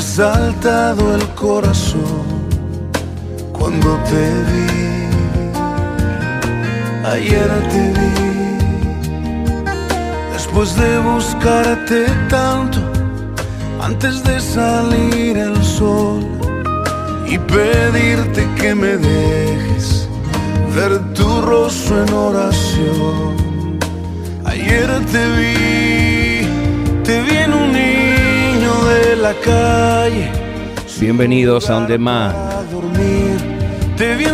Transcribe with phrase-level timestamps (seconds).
[0.00, 2.24] ha saltado el corazón
[3.52, 4.70] cuando te vi.
[7.04, 8.12] Ayer te vi.
[10.32, 12.78] Después de buscarte tanto,
[13.82, 16.26] antes de salir el sol
[17.26, 20.08] y pedirte que me dejes
[20.74, 23.78] ver tu rostro en oración.
[24.46, 27.70] Ayer te vi, te vi en un
[28.94, 30.30] de la calle.
[30.98, 31.76] Bienvenidos a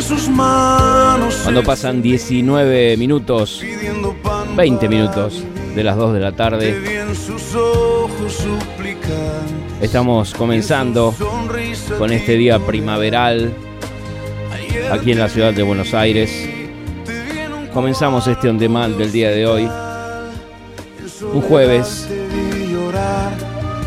[0.00, 1.34] sus manos.
[1.42, 7.04] Cuando pasan 19 minutos, pidiendo pan 20 minutos de las 2 de la tarde,
[9.80, 11.14] estamos comenzando
[11.98, 13.52] con este día primaveral
[14.90, 16.48] aquí en la ciudad de Buenos Aires.
[17.60, 19.68] un Comenzamos este On Demand del día de hoy,
[21.32, 22.08] un jueves,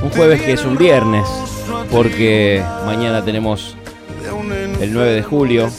[0.01, 1.27] un jueves que es un viernes,
[1.91, 3.75] porque mañana tenemos
[4.81, 5.69] el 9 de julio,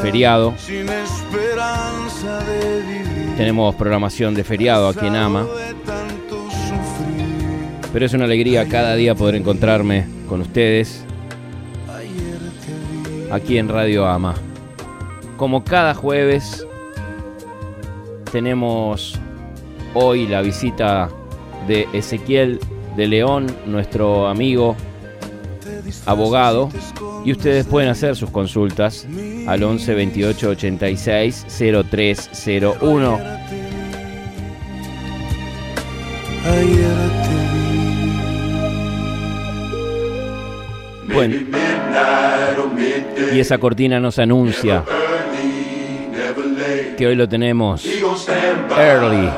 [0.00, 0.54] feriado,
[3.36, 5.46] tenemos programación de feriado aquí en AMA,
[7.92, 11.04] pero es una alegría cada día poder encontrarme con ustedes
[13.30, 14.34] aquí en Radio Ama.
[15.36, 16.66] Como cada jueves,
[18.30, 19.18] tenemos
[19.94, 21.10] hoy la visita
[21.66, 22.60] de Ezequiel
[22.96, 24.76] de León, nuestro amigo
[26.06, 26.70] abogado,
[27.24, 29.06] y ustedes pueden hacer sus consultas
[29.46, 31.46] al 11 28 86
[31.90, 33.20] 0301.
[36.44, 36.96] Ayer
[41.06, 41.36] te Bueno,
[43.32, 44.84] y esa cortina nos anuncia
[46.96, 47.84] que hoy lo tenemos
[48.78, 49.28] early.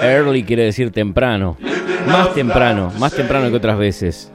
[0.00, 1.56] Early quiere decir temprano.
[2.06, 4.30] Más temprano, más temprano que otras veces.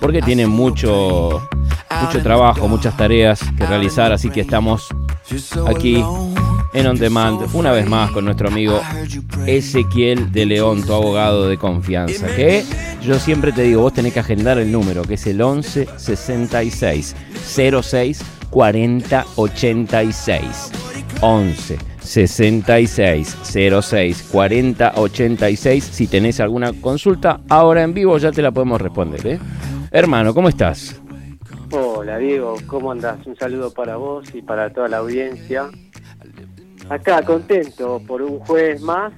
[0.00, 1.48] Porque tiene mucho,
[2.02, 4.88] mucho trabajo, muchas tareas que realizar, así que estamos
[5.66, 6.04] aquí
[6.74, 8.80] en On Demand, una vez más con nuestro amigo
[9.46, 12.26] Ezequiel de León, tu abogado de confianza.
[12.28, 12.64] Que
[13.02, 17.16] yo siempre te digo, vos tenés que agendar el número, que es el 11 66
[17.82, 20.72] 06 40 86.
[21.22, 23.36] 11 66
[23.82, 25.84] 06 40 86.
[25.84, 29.26] Si tenés alguna consulta, ahora en vivo ya te la podemos responder.
[29.26, 29.38] ¿eh?
[29.90, 31.00] Hermano, ¿cómo estás?
[31.72, 33.26] Hola Diego, ¿cómo andás?
[33.26, 35.68] Un saludo para vos y para toda la audiencia.
[36.88, 39.12] Acá contento por un jueves más.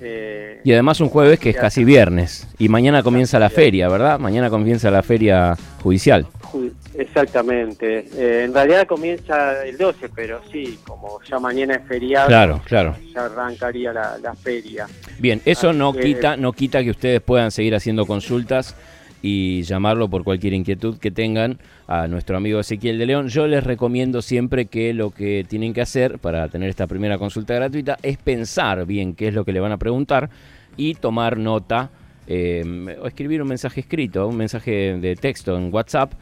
[0.00, 2.48] eh, Y además un jueves que es casi viernes.
[2.58, 4.18] Y mañana comienza la feria, ¿verdad?
[4.18, 6.26] Mañana comienza la feria judicial.
[6.50, 6.72] ju-
[7.02, 8.04] exactamente.
[8.16, 12.96] Eh, en realidad comienza el 12, pero sí, como ya mañana es feriado, Claro, claro.
[13.14, 14.86] ya arrancaría la, la feria.
[15.18, 18.76] Bien, eso Así no que- quita, no quita que ustedes puedan seguir haciendo consultas
[19.22, 23.28] y llamarlo por cualquier inquietud que tengan a nuestro amigo Ezequiel de León.
[23.28, 27.54] Yo les recomiendo siempre que lo que tienen que hacer para tener esta primera consulta
[27.54, 30.30] gratuita es pensar bien qué es lo que le van a preguntar
[30.76, 31.90] y tomar nota
[32.26, 36.12] eh, o escribir un mensaje escrito, un mensaje de texto en WhatsApp.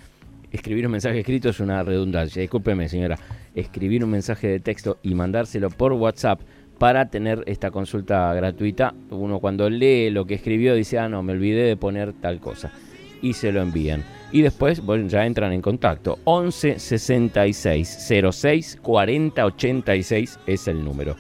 [0.50, 3.19] Escribir un mensaje escrito es una redundancia, discúlpeme señora.
[3.54, 6.41] Escribir un mensaje de texto y mandárselo por WhatsApp
[6.78, 8.94] para tener esta consulta gratuita.
[9.10, 12.72] Uno cuando lee lo que escribió dice, ah, no, me olvidé de poner tal cosa.
[13.20, 14.04] Y se lo envían.
[14.32, 16.19] Y después bueno, ya entran en contacto.
[16.25, 21.16] 11 66 06 40 86 es el número.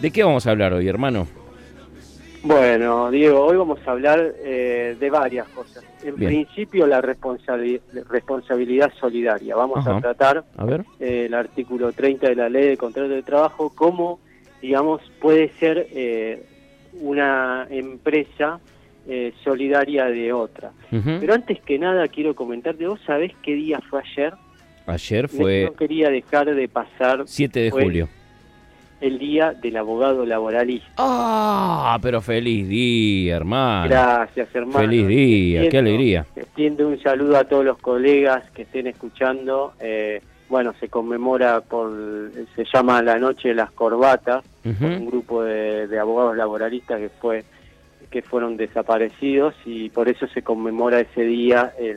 [0.00, 1.26] ¿De qué vamos a hablar hoy, hermano?
[2.42, 5.84] Bueno, Diego, hoy vamos a hablar eh, de varias cosas.
[6.02, 6.30] En Bien.
[6.30, 9.54] principio, la responsabili- responsabilidad solidaria.
[9.54, 9.98] Vamos Ajá.
[9.98, 10.84] a tratar A ver.
[10.98, 14.20] eh, el artículo 30 de la ley de contrato de trabajo, cómo,
[14.62, 16.42] digamos, puede ser eh,
[17.02, 18.58] una empresa
[19.06, 20.72] eh, solidaria de otra.
[20.90, 24.32] Pero antes que nada quiero comentarte, ¿vos sabés qué día fue ayer?
[24.86, 28.08] Ayer fue No quería dejar de pasar 7 de julio.
[29.00, 30.88] El día del abogado laboralista.
[30.98, 33.88] Ah, pero feliz día, hermano.
[33.88, 34.78] Gracias, hermano.
[34.78, 36.26] Feliz día, qué alegría.
[36.36, 39.72] Extiendo un saludo a todos los colegas que estén escuchando.
[39.80, 41.92] Eh, bueno, se conmemora por,
[42.56, 44.84] se llama la Noche de las Corbatas, Ujú.
[44.84, 47.44] un grupo de, de abogados laboralistas que fue
[48.10, 51.96] que fueron desaparecidos y por eso se conmemora ese día, el,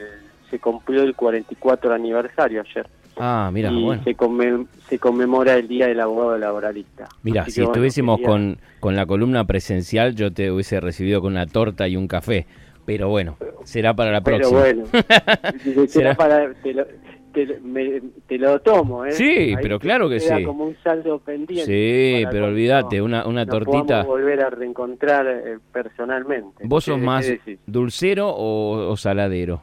[0.52, 2.86] se cumplió el 44 aniversario ayer.
[3.18, 4.04] Ah, mira, y bueno.
[4.04, 7.08] se, conmem- se conmemora el Día del Abogado Laboralista.
[7.22, 11.34] Mira, si bueno, estuviésemos quería- con, con la columna presencial, yo te hubiese recibido con
[11.34, 12.46] una torta y un café.
[12.86, 14.60] Pero bueno, será para la Pero próxima.
[14.60, 14.84] bueno,
[15.88, 16.86] Será- para, te, lo,
[17.34, 19.12] te, lo- me- te lo tomo, ¿eh?
[19.14, 20.44] Sí, Ahí pero claro que sí.
[20.44, 21.66] como un saldo pendiente.
[21.66, 24.04] Sí, pero olvídate, una, una tortita.
[24.04, 26.64] volver a reencontrar eh, personalmente.
[26.66, 27.32] ¿Vos sos ¿Qué- más
[27.68, 29.62] dulcero o, o saladero?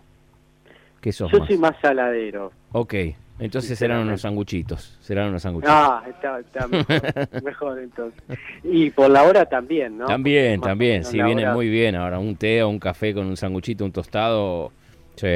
[1.00, 1.48] ¿Qué sos Yo más?
[1.48, 2.52] soy más saladero.
[2.72, 2.94] Ok,
[3.40, 4.98] entonces serán unos sanguchitos.
[5.00, 5.74] Serán unos sanguchitos.
[5.74, 8.22] Ah, está, está mejor, mejor entonces.
[8.62, 10.06] Y por la hora también, ¿no?
[10.06, 11.04] También, Más también.
[11.04, 11.54] Sí, viene hora.
[11.54, 12.18] muy bien ahora.
[12.18, 14.72] Un té o un café con un sanguchito, un tostado.
[15.16, 15.26] Sí.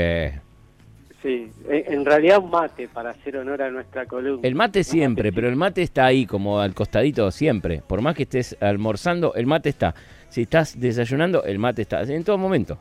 [1.23, 4.47] Sí, en, realidad un mate para hacer honor a nuestra columna.
[4.47, 7.81] El mate siempre, pero el mate está ahí como al costadito siempre.
[7.87, 9.95] Por más que estés almorzando, el mate está.
[10.29, 12.03] Si estás desayunando, el mate está.
[12.03, 12.79] En todo momento.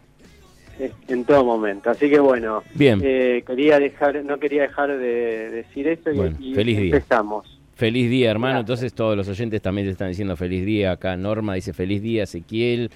[1.07, 1.89] En todo momento.
[1.89, 2.99] Así que bueno, Bien.
[3.03, 6.85] eh, quería dejar, no quería dejar de decir eso y, Bueno, y feliz día.
[6.95, 7.59] empezamos.
[7.75, 8.53] Feliz día, hermano.
[8.59, 8.63] Gracias.
[8.79, 10.91] Entonces todos los oyentes también te están diciendo feliz día.
[10.93, 12.89] Acá Norma dice feliz día, Ezequiel.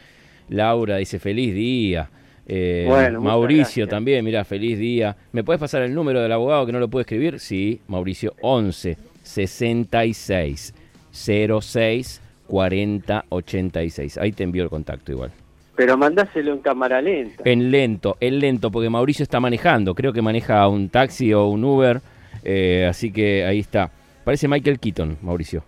[0.49, 2.09] Laura dice feliz día.
[2.47, 5.15] Eh, Bueno, Mauricio también, mira, feliz día.
[5.33, 7.39] ¿Me puedes pasar el número del abogado que no lo puede escribir?
[7.39, 10.73] Sí, Mauricio, 11 66
[11.11, 14.17] 06 40 86.
[14.17, 15.31] Ahí te envío el contacto igual.
[15.77, 17.43] Pero mandáselo en cámara lenta.
[17.45, 19.95] En lento, en lento, porque Mauricio está manejando.
[19.95, 22.01] Creo que maneja un taxi o un Uber.
[22.43, 23.89] eh, así que ahí está.
[24.25, 25.63] Parece Michael Keaton, Mauricio.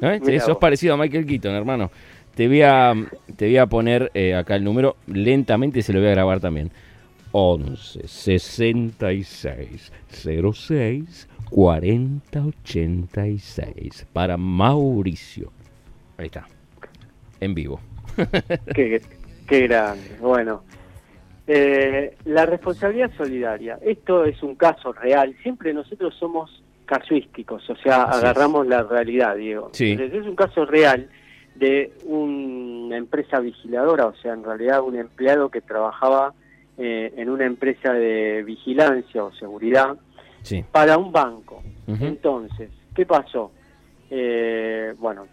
[0.00, 0.18] ¿Eh?
[0.24, 0.58] Mirá Sos vos.
[0.58, 1.90] parecido a Michael Keaton, hermano.
[2.34, 2.94] Te voy a,
[3.36, 6.40] te voy a poner eh, acá el número lentamente y se lo voy a grabar
[6.40, 6.70] también.
[7.32, 9.92] 11 66
[10.52, 15.52] 06 40 86 para Mauricio.
[16.16, 16.46] Ahí está.
[17.40, 17.80] En vivo.
[18.74, 19.00] Qué,
[19.48, 20.16] qué grande.
[20.20, 20.62] Bueno,
[21.46, 23.78] eh, la responsabilidad solidaria.
[23.82, 25.34] Esto es un caso real.
[25.42, 28.24] Siempre nosotros somos casuísticos, o sea, Así es.
[28.24, 29.70] agarramos la realidad, Diego.
[29.72, 29.92] Sí.
[29.92, 31.08] Entonces, es un caso real
[31.54, 36.32] de una empresa vigiladora, o sea, en realidad un empleado que trabajaba
[36.78, 39.96] eh, en una empresa de vigilancia o seguridad
[40.42, 40.64] Sí.
[40.72, 41.62] para un banco.
[41.86, 43.52] Entonces, ¿qué pasó?
[44.10, 45.26] Eh, bueno,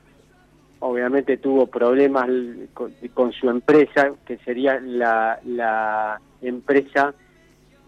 [0.80, 2.30] obviamente tuvo problemas
[2.74, 7.14] con, con su empresa, que sería la, la empresa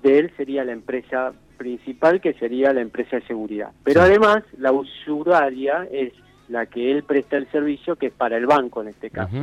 [0.01, 3.71] de él, sería la empresa principal, que sería la empresa de seguridad.
[3.83, 6.13] Pero además, la usuraria es
[6.47, 9.35] la que él presta el servicio, que es para el banco en este caso.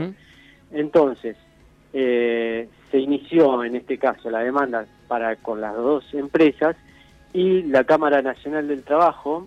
[0.72, 1.36] Entonces,
[1.92, 6.76] eh, se inició en este caso la demanda para con las dos empresas
[7.32, 9.46] y la Cámara Nacional del Trabajo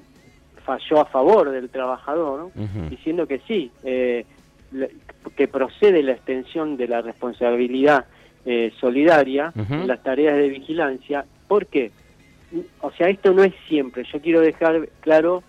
[0.60, 2.52] falló a favor del trabajador
[2.90, 4.26] diciendo que sí, eh,
[5.36, 8.06] que procede la extensión de la responsabilidad
[8.46, 11.26] eh, solidaria en las tareas de vigilancia.
[11.48, 11.92] ¿Por qué?
[12.82, 14.04] O sea, esto no es siempre.
[14.12, 15.44] Yo quiero dejar claro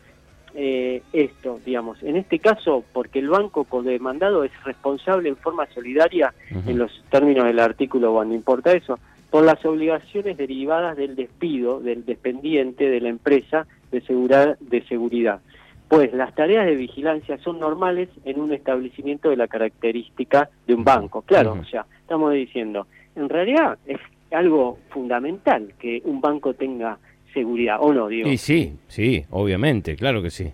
[0.55, 2.03] eh, esto, digamos.
[2.03, 7.45] En este caso, porque el banco demandado es responsable en forma solidaria, en los términos
[7.45, 8.99] del artículo, no importa eso,
[9.31, 15.41] por las obligaciones derivadas del despido del dependiente de la empresa de seguridad, de seguridad.
[15.89, 20.85] Pues las tareas de vigilancia son normales en un establecimiento de la característica de un
[20.85, 21.23] banco.
[21.23, 23.99] Claro, o sea, estamos diciendo, en realidad es
[24.31, 26.99] algo fundamental que un banco tenga
[27.35, 28.29] seguridad, ¿o no, digo?
[28.29, 30.53] Y sí, sí, obviamente, claro que sí.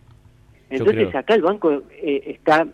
[0.71, 2.67] Entonces acá el banco eh, está,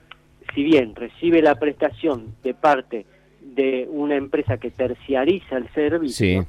[0.54, 3.06] si bien recibe la prestación de parte
[3.40, 6.46] de una empresa que terciariza el servicio, Sí.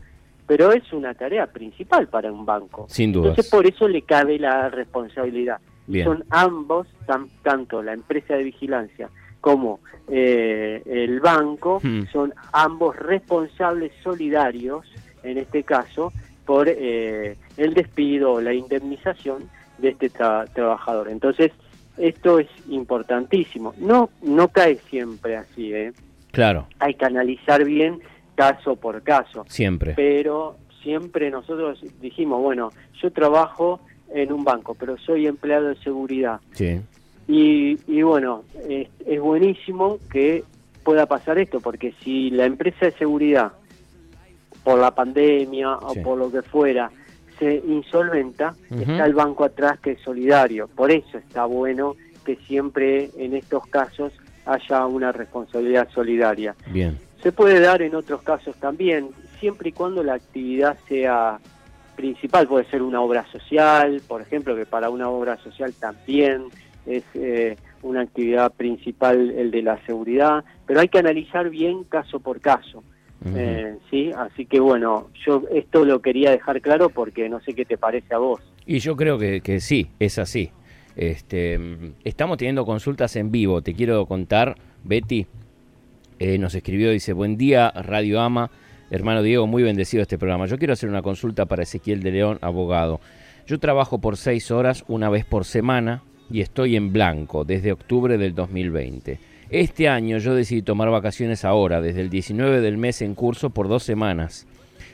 [0.47, 2.85] Pero es una tarea principal para un banco.
[2.89, 3.29] Sin dudas.
[3.31, 5.59] Entonces por eso le cabe la responsabilidad.
[5.87, 6.05] Bien.
[6.05, 9.09] Son ambos, tan- tanto la empresa de vigilancia
[9.41, 12.03] como eh, el banco, Hmm.
[12.11, 14.85] son ambos responsables solidarios,
[15.23, 16.11] en este caso,
[16.45, 21.09] por eh, el despido o la indemnización de este tra- trabajador.
[21.09, 21.51] Entonces,
[21.97, 23.73] esto es importantísimo.
[23.77, 25.93] No, no cae siempre así, ¿eh?
[26.31, 27.99] Claro, hay que analizar bien
[28.35, 29.93] caso por caso siempre.
[29.95, 32.71] pero siempre nosotros dijimos, bueno,
[33.01, 33.79] yo trabajo
[34.13, 36.39] en un banco, pero soy empleado de seguridad.
[36.51, 36.81] Sí.
[37.27, 40.43] Y, y bueno, es, es buenísimo que
[40.83, 43.53] pueda pasar esto, porque si la empresa de seguridad,
[44.63, 46.91] por la pandemia o por lo que fuera,
[47.39, 50.67] se insolventa, está el banco atrás que es solidario.
[50.67, 54.13] Por eso está bueno que siempre en estos casos
[54.45, 56.55] haya una responsabilidad solidaria.
[56.67, 56.97] Bien.
[57.23, 61.39] Se puede dar en otros casos también, siempre y cuando la actividad sea
[61.95, 62.47] principal.
[62.47, 66.43] Puede ser una obra social, por ejemplo, que para una obra social también
[66.85, 72.19] es eh, una actividad principal el de la seguridad, pero hay que analizar bien caso
[72.19, 72.83] por caso.
[73.25, 77.63] Eh, sí, así que bueno, yo esto lo quería dejar claro porque no sé qué
[77.63, 78.41] te parece a vos.
[78.65, 80.51] Y yo creo que, que sí, es así.
[80.97, 83.61] Este, mm, estamos teniendo consultas en vivo.
[83.61, 85.25] Te quiero contar, Betty
[86.19, 88.51] eh, nos escribió, dice, buen día, Radio Ama.
[88.89, 90.45] Hermano Diego, muy bendecido este programa.
[90.45, 92.99] Yo quiero hacer una consulta para Ezequiel de León, abogado.
[93.47, 98.17] Yo trabajo por seis horas una vez por semana y estoy en blanco desde octubre
[98.17, 99.19] del 2020.
[99.49, 103.67] Este año yo decidí tomar vacaciones ahora, desde el 19 del mes en curso por
[103.67, 104.47] dos semanas.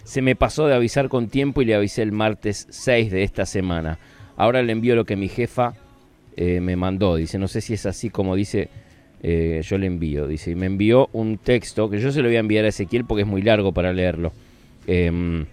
[0.04, 3.46] Se me pasó de avisar con tiempo y le avisé el martes 6 de esta
[3.46, 4.00] semana.
[4.36, 5.76] Ahora le envío lo que mi jefa
[6.36, 7.16] eh, me mandó.
[7.16, 8.70] Dice, no sé si es así como dice,
[9.22, 10.28] eh, yo le envío.
[10.28, 13.06] Dice, y me envió un texto que yo se lo voy a enviar a Ezequiel
[13.06, 14.32] porque es muy largo para leerlo.
[14.88, 15.46] Em,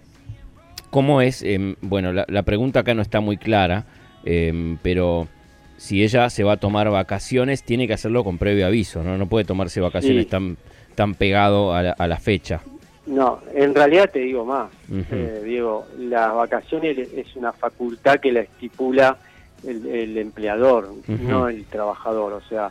[0.89, 1.43] ¿Cómo es?
[1.43, 3.85] Em, bueno, la, la, pregunta acá no está muy clara,
[4.23, 5.27] em, pero
[5.77, 9.17] si ella se va a tomar vacaciones, tiene que hacerlo con previo aviso, ¿no?
[9.17, 10.29] No puede tomarse vacaciones Sí.
[10.29, 10.57] tan,
[10.95, 12.61] tan pegado a la, a la fecha.
[13.05, 14.69] No, en realidad te digo más,
[15.11, 19.17] eh, Diego, las vacaciones es una facultad que la estipula
[19.65, 22.33] el, el empleador, no el trabajador.
[22.33, 22.69] O sea,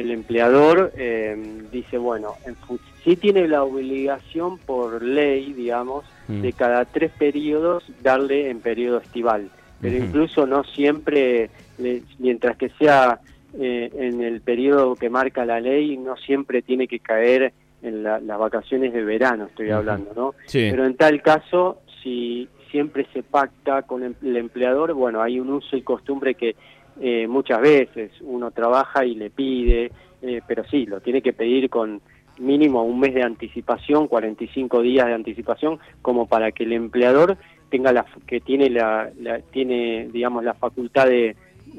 [0.00, 1.36] el empleador eh,
[1.72, 2.56] dice, bueno, en
[3.04, 6.40] sí tiene la obligación por ley, digamos, Mm.
[6.42, 9.48] de cada tres periodos darle en periodo estival.
[9.80, 13.20] Pero incluso no siempre, le- mientras que sea
[13.58, 18.18] eh, en el periodo que marca la ley, no siempre tiene que caer en la-
[18.20, 20.34] las vacaciones de verano, estoy hablando, ¿no?
[20.46, 20.66] Sí.
[20.70, 25.76] Pero en tal caso, si siempre se pacta con el empleador, bueno, hay un uso
[25.76, 26.56] y costumbre que
[27.00, 29.90] eh, muchas veces uno trabaja y le pide,
[30.22, 32.00] eh, pero sí, lo tiene que pedir con
[32.38, 37.36] mínimo un mes de anticipación, 45 días de anticipación, como para que el empleador
[37.70, 41.34] tenga la que tiene la, la- tiene digamos la facultad de,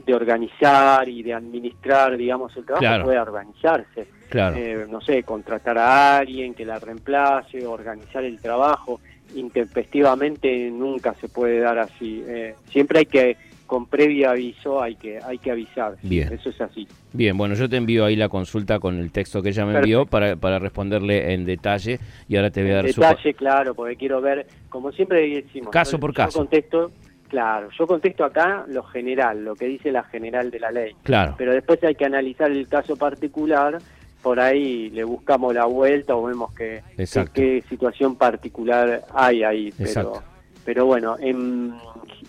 [0.06, 3.06] de organizar y de administrar digamos el trabajo Claro.
[3.06, 4.58] pueda organizarse Claro.
[4.58, 9.00] eh, no sé, contratar a alguien que la reemplace, organizar el trabajo.
[9.36, 12.24] Intempestivamente nunca se puede dar así.
[12.28, 15.96] Eh, siempre hay que, con previo aviso, hay que, hay que avisar.
[16.02, 16.32] Bien.
[16.34, 16.88] Eso es así.
[17.14, 20.06] Bien, bueno, yo te envío ahí la consulta con el texto que ella me envió
[20.06, 23.02] para, para responderle en detalle y ahora te voy a dar su...
[23.02, 25.70] Detalle, claro, porque quiero ver, como siempre decimos.
[25.72, 26.40] Caso por yo caso.
[26.40, 26.92] contesto,
[27.28, 30.94] claro, yo contesto acá lo general, lo que dice la general de la ley.
[31.04, 33.78] Claro, Pero después hay que analizar el caso particular,
[34.24, 39.74] por ahí le buscamos la vuelta o vemos que, que- qué situación particular hay ahí.
[39.78, 40.24] Pero, Exacto.
[40.66, 41.74] pero bueno, en,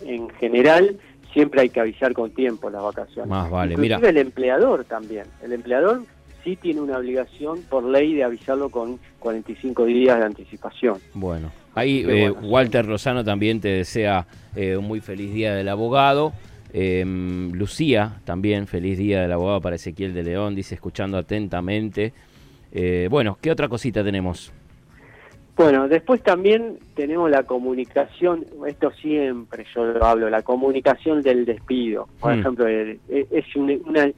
[0.04, 0.96] en general
[1.32, 3.28] siempre hay que avisar con tiempo las vacaciones.
[3.28, 4.08] Más vale, Inclusive mira.
[4.08, 5.24] el empleador también.
[5.42, 6.02] El empleador
[6.44, 10.98] sí tiene una obligación por ley de avisarlo con 45 días de anticipación.
[11.14, 12.48] Bueno, ahí eh, bueno.
[12.48, 16.32] Walter Lozano también te desea eh, un muy feliz día del abogado.
[16.72, 17.04] Eh,
[17.52, 22.12] Lucía también, feliz día del abogado para Ezequiel de León, dice escuchando atentamente.
[22.72, 24.52] Eh, bueno, ¿qué otra cosita tenemos?
[25.58, 32.06] Bueno, después también tenemos la comunicación, esto siempre yo lo hablo, la comunicación del despido.
[32.20, 32.38] Por Mm.
[32.38, 34.08] ejemplo, e- es, un- una,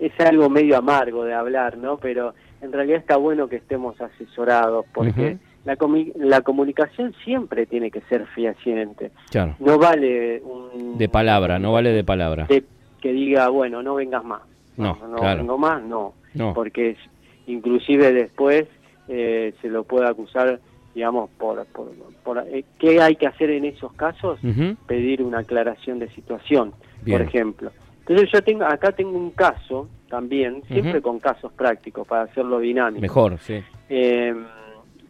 [0.00, 1.96] es algo medio amargo de hablar, ¿no?
[1.98, 7.92] Pero en realidad está bueno que estemos asesorados, porque la, comi- la comunicación siempre tiene
[7.92, 9.12] que ser fehaciente.
[9.30, 10.98] Claro, No vale un...
[10.98, 12.46] de palabra, no vale de palabra.
[12.48, 12.64] de-
[13.00, 14.42] que diga, bueno, no vengas más.
[14.76, 15.38] No, no claro.
[15.38, 16.98] vengo más, no No, porque es-
[17.46, 18.66] inclusive después
[19.08, 20.60] eh, se lo puede acusar,
[20.94, 21.88] digamos, por, por,
[22.24, 24.38] por- eh, qué hay que hacer en esos casos,
[24.86, 27.18] pedir una aclaración de situación, Bien.
[27.18, 27.72] por ejemplo.
[28.00, 33.00] Entonces yo tengo acá tengo un caso también, siempre con casos prácticos para hacerlo dinámico.
[33.02, 33.62] mejor, sí.
[33.88, 34.34] Eh,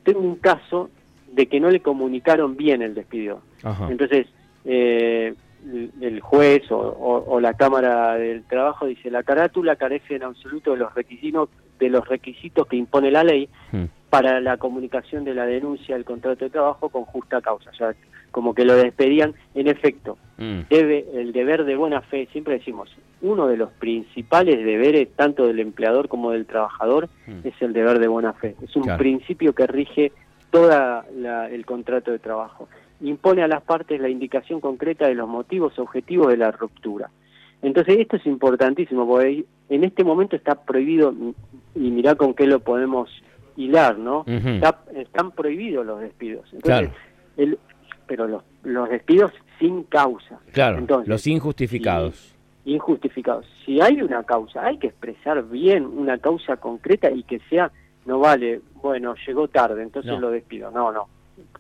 [0.03, 0.91] tengo un caso
[1.33, 3.41] de que no le comunicaron bien el despido.
[3.63, 3.89] Ajá.
[3.91, 4.27] Entonces,
[4.65, 5.35] eh,
[6.01, 10.73] el- juez o, o- o la Cámara del Trabajo dice la carátula carece en absoluto
[10.73, 11.49] de los requisitos
[11.79, 13.85] de los requisitos que impone la ley Mm.
[14.11, 17.71] para la comunicación de la denuncia del contrato de trabajo con justa causa.
[17.71, 17.95] O sea,
[18.31, 19.35] como que lo despedían.
[19.55, 20.61] En efecto, Mm.
[20.69, 25.59] debe el deber de buena fe, siempre decimos, uno de los principales deberes tanto del
[25.61, 27.41] empleador como del trabajador Mm.
[27.47, 28.57] es el deber de buena fe.
[28.63, 28.99] Es un Claro.
[28.99, 30.13] principio que rige
[30.51, 30.71] todo
[31.51, 32.69] el contrato de trabajo.
[33.01, 37.11] Impone a las partes la indicación concreta de los motivos objetivos de la ruptura.
[37.63, 41.15] Entonces esto es importantísimo porque en este momento está prohibido,
[41.75, 43.11] y mirá con qué lo podemos
[43.57, 44.25] hilar, ¿no?
[44.27, 46.45] Está- están prohibidos los despidos.
[46.53, 46.93] Entonces, Claro.
[47.37, 47.59] el-
[48.07, 50.39] pero los, los despidos sin causa.
[50.53, 52.35] Claro, Entonces, los injustificados.
[52.65, 53.47] injustificados.
[53.65, 57.71] Si hay una causa, hay que expresar bien una causa concreta y que sea,
[58.07, 60.21] no vale, bueno, llegó tarde, entonces No.
[60.21, 60.71] lo despido.
[60.71, 61.09] No, no.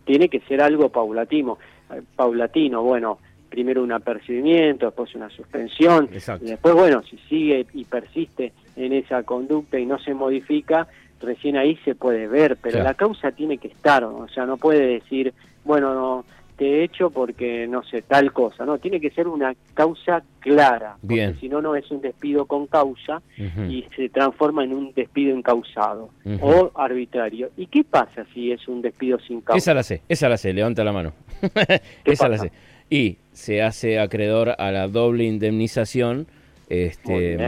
[0.05, 1.59] Tiene que ser algo paulatino,
[1.93, 3.19] eh, paulatino, bueno,
[3.49, 6.45] primero un apercibimiento, después una suspensión, Exacto.
[6.47, 10.87] y después, bueno, si sigue y persiste en esa conducta y no se modifica,
[11.21, 12.89] recién ahí se puede ver, pero Claro.
[12.89, 15.35] la causa tiene que estar, o sea, no puede decir,
[15.65, 16.25] bueno, no,
[16.61, 20.97] te he hecho porque, no sé, tal cosa, no, tiene que ser una causa clara,
[21.01, 21.41] porque Bien.
[21.41, 23.23] si no, no es un despido con causa
[23.67, 26.39] y se transforma en un despido incausado Ujú.
[26.47, 27.49] o arbitrario.
[27.57, 29.57] ¿Y qué pasa si es un despido sin causa?
[29.57, 31.15] Esa la sé, esa la sé, levanta la mano.
[31.41, 31.81] ¿Qué
[32.13, 32.53] esa la sé.
[32.91, 36.27] Y se hace acreedor a la doble indemnización,
[36.69, 37.39] este.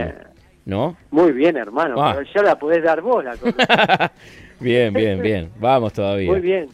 [0.65, 0.97] ¿no?
[1.11, 2.15] Muy bien, hermano, Ah.
[2.17, 4.11] pero ya la podés dar vos la cosa.
[4.59, 5.49] bien, bien, bien.
[5.59, 6.31] Vamos todavía.
[6.31, 6.67] Muy bien.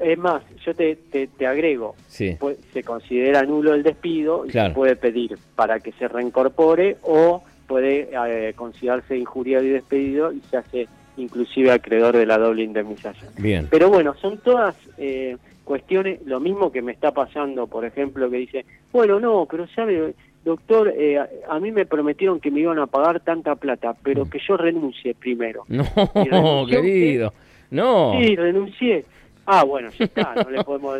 [0.00, 2.36] Es más, yo te, te, te agrego, Sí.
[2.38, 4.68] pu- se considera nulo el despido y Claro.
[4.70, 10.40] se puede pedir para que se reincorpore o puede eh, considerarse injuriado y despedido y
[10.50, 13.30] se hace inclusive acreedor de la doble indemnización.
[13.38, 13.66] Bien.
[13.70, 18.36] Pero bueno, son todas eh, cuestiones, lo mismo que me está pasando, por ejemplo, que
[18.38, 20.14] dice, bueno, no, pero sabe,
[20.44, 24.30] doctor, eh, a, mí me prometieron que me iban a pagar tanta plata, pero Mm.
[24.30, 25.64] que yo renuncie primero.
[25.68, 27.32] No, ¿Y renunció querido.
[27.70, 28.12] No.
[28.18, 29.04] Sí, renuncié.
[29.50, 30.98] Ah, bueno, ya está, no le podemos,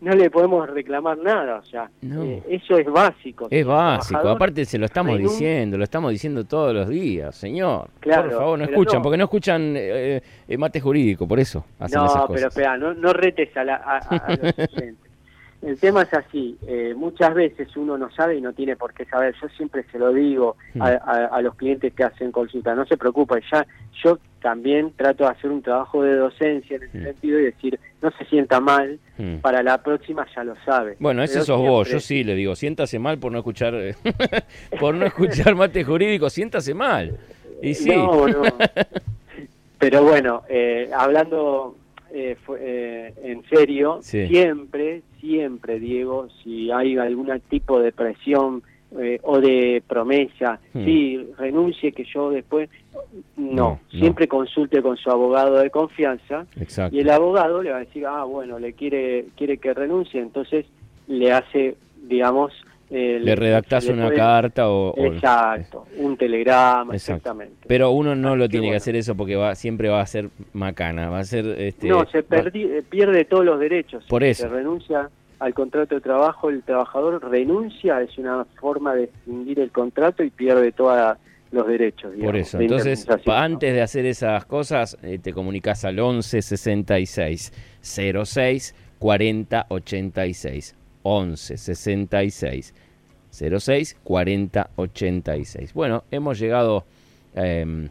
[0.00, 2.22] no le podemos reclamar nada, o sea, No.
[2.22, 3.48] eh, eso es básico.
[3.50, 7.88] Es básico, aparte se lo estamos diciendo, lo estamos diciendo todos los días, señor.
[7.98, 9.02] Claro, por favor, no escuchan, no.
[9.02, 12.34] porque no escuchan eh, eh, mate jurídico, por eso hacen esas No, cosas.
[12.36, 14.54] pero espera, no, no retes a, la- a- los.
[15.62, 19.04] El tema es así, eh, muchas veces uno no sabe y no tiene por qué
[19.06, 19.34] saber.
[19.40, 22.96] Yo siempre se lo digo a, a- a los clientes que hacen consulta, no se
[22.96, 23.66] preocupen, ya
[24.04, 28.10] yo también trato de hacer un trabajo de docencia en ese sentido y decir, no
[28.12, 28.98] se sienta mal,
[29.40, 30.96] para la próxima ya lo sabe.
[31.00, 33.94] Bueno, ese Pero sos vos, yo sí le digo, siéntase mal por no escuchar eh,
[34.78, 37.16] por no escuchar mate jurídico, siéntase mal.
[37.62, 37.88] Y sí.
[37.88, 38.42] No, no.
[39.78, 41.76] Pero bueno, eh, hablando
[42.18, 44.26] eh, fu- eh, en serio, Sí.
[44.26, 48.62] siempre, siempre, Diego, si hay algún tipo de presión
[48.98, 50.84] eh, o de promesa, Hmm.
[50.84, 52.70] sí, renuncie que yo después...
[53.36, 53.52] No, No,
[53.92, 53.98] no.
[54.00, 56.96] siempre consulte con su abogado de confianza Exacto.
[56.96, 60.64] y el abogado le va a decir, ah, bueno, le quiere, quiere que renuncie, entonces
[61.08, 61.76] le hace,
[62.08, 62.52] digamos...
[62.88, 66.94] Le redactás le una puede- carta o, o- Exacto, un telegrama, Exacto.
[67.30, 67.66] exactamente.
[67.66, 68.76] Pero uno no Así lo tiene que bueno.
[68.76, 72.24] hacer eso porque va siempre va a ser macana, va a ser este no, se
[72.24, 74.04] perdi- eh, pierde todos los derechos.
[74.08, 74.44] Por eso.
[74.44, 79.70] Se renuncia al contrato de trabajo, el trabajador renuncia, es una forma de extinguir el
[79.72, 81.18] contrato y pierde todos
[81.50, 82.12] los derechos.
[82.22, 87.52] Por eso, entonces antes de hacer esas cosas eh, te comunicas al 11 66
[87.82, 90.74] 06 40 86
[91.08, 92.74] 11 66
[93.30, 95.72] 06 40 86.
[95.74, 96.84] Bueno, hemos llegado
[97.34, 97.88] eh,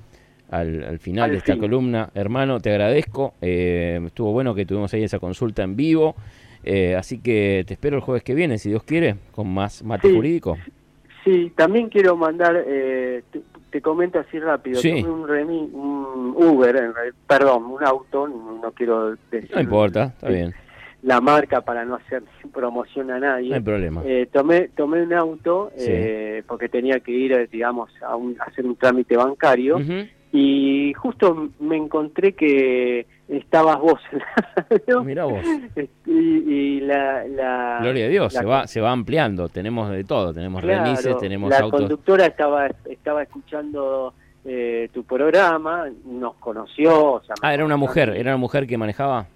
[0.50, 1.62] al, al final Al de esta fin.
[1.62, 2.10] columna.
[2.14, 3.34] Hermano, te agradezco.
[3.42, 6.16] eh, estuvo bueno que tuvimos ahí esa consulta en vivo.
[6.64, 10.08] eh, así que te espero el jueves que viene, si Dios quiere, con más mate
[10.10, 10.16] Sí.
[10.16, 10.58] jurídico.
[11.24, 15.04] Sí, también quiero mandar, eh, te, te comento así rápido, Sí.
[15.04, 16.92] un, Uber, en
[17.28, 20.54] perdón, un auto, no, quiero decir No importa, está bien,
[21.06, 23.50] la marca para no hacer promoción a nadie.
[23.50, 24.02] no hay problema.
[24.06, 25.86] Eh, tomé tomé un auto Sí.
[25.90, 29.78] eh, porque tenía que ir, eh, digamos, a, un- a hacer un trámite bancario
[30.32, 35.40] y justo me encontré que estabas vos la radio Mirá vos.
[36.06, 39.48] y, y la, la Gloria a Dios, la- se va, se va ampliando.
[39.50, 41.80] Tenemos de todo, tenemos claro, remises, tenemos la autos.
[41.82, 44.14] conductora estaba estaba escuchando
[44.44, 47.14] eh, tu programa, nos conoció.
[47.14, 49.28] o sea, me Ah, era una mujer, era una mujer que manejaba.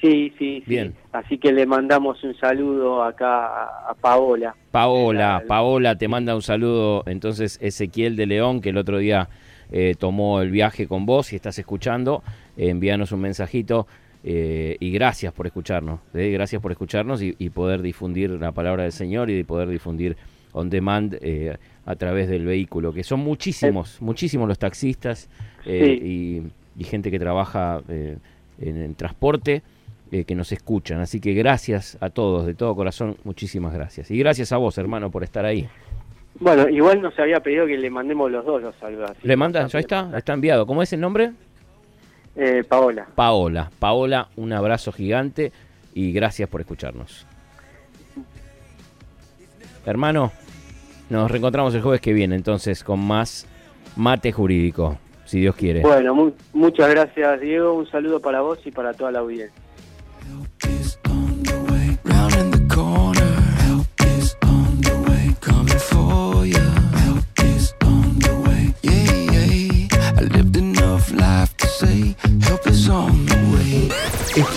[0.00, 0.64] Sí, sí, sí.
[0.66, 0.94] Bien.
[1.12, 4.54] Así que le mandamos un saludo acá a, Paola.
[4.70, 5.42] Paola.
[5.46, 7.02] Paola te manda un saludo.
[7.06, 9.28] Entonces, Ezequiel de León, que el otro día
[9.72, 12.22] eh, tomó el viaje con vos, si estás escuchando,
[12.56, 13.86] eh, envíanos un mensajito.
[14.24, 18.82] eh, y gracias por escucharnos, eh, gracias por escucharnos y, y poder difundir la palabra
[18.82, 20.16] del Señor y poder difundir
[20.52, 21.14] on demand
[21.88, 25.30] a través del vehículo, que son muchísimos, muchísimos los taxistas
[25.64, 26.42] eh, y,
[26.78, 28.18] y gente que trabaja eh,
[28.60, 29.62] en el transporte
[30.10, 31.00] eh, que nos escuchan.
[31.00, 34.10] Así que gracias a todos, de todo corazón, muchísimas gracias.
[34.10, 35.68] Y gracias a vos, hermano, por estar ahí.
[36.40, 39.10] Bueno, igual nos había pedido que le mandemos los dos los saludos.
[39.22, 39.72] ¿Le mandas?
[39.72, 40.10] ¿Ya está?
[40.16, 40.66] Está enviado.
[40.66, 41.32] ¿Cómo es el nombre?
[42.36, 43.08] Eh, Paola.
[43.16, 43.70] Paola.
[43.80, 45.50] Paola, un abrazo gigante
[45.94, 47.26] y gracias por escucharnos.
[49.84, 50.32] Hermano,
[51.10, 53.46] nos reencontramos el jueves que viene entonces con más
[53.96, 55.80] mate jurídico, si Dios quiere.
[55.80, 57.72] Bueno, mu- muchas gracias, Diego.
[57.74, 59.60] Un saludo para vos y para toda la audiencia.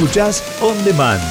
[0.01, 1.21] Escuchás On Demand.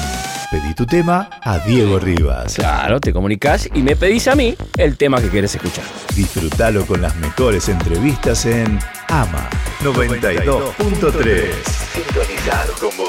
[0.49, 2.55] Pedí tu tema a Diego Rivas.
[2.55, 5.83] Claro, te comunicas y me pedís a mí el tema que quieres escuchar.
[6.15, 9.49] Disfrútalo con las mejores entrevistas en AMA
[9.83, 11.51] 92.3.
[11.93, 13.00] Sintonizado con vos.